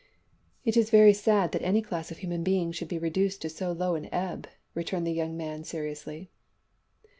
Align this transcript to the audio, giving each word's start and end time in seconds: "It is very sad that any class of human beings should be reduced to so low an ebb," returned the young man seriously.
"It 0.65 0.75
is 0.75 0.89
very 0.89 1.13
sad 1.13 1.51
that 1.51 1.61
any 1.61 1.79
class 1.79 2.09
of 2.09 2.17
human 2.17 2.43
beings 2.43 2.75
should 2.75 2.87
be 2.87 2.97
reduced 2.97 3.43
to 3.43 3.49
so 3.49 3.71
low 3.71 3.93
an 3.93 4.09
ebb," 4.11 4.47
returned 4.73 5.05
the 5.05 5.11
young 5.13 5.37
man 5.37 5.63
seriously. 5.63 6.31